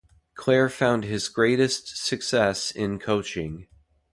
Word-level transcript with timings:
Clair 0.33 0.67
found 0.67 1.03
his 1.03 1.29
greatest 1.29 1.95
success 1.95 2.71
in 2.71 2.97
coaching. 2.97 3.67